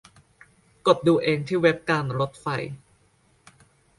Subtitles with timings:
[0.87, 2.47] กดดูเองที่เว็บการถไฟ